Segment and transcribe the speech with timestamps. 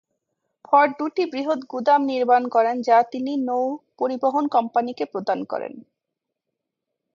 [0.65, 5.73] Ford দুটি বৃহৎ গুদাম নির্মাণ করেন যা তিনি নৌ-পরিবহণ কোম্পানিকে প্রদান করেন।